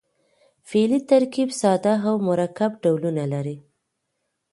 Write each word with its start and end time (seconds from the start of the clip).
فعلي 0.69 0.99
ترکیب 1.11 1.49
ساده 1.61 1.93
او 2.07 2.15
مرکب 2.27 2.71
ډولونه 2.83 3.23
لري. 3.33 3.57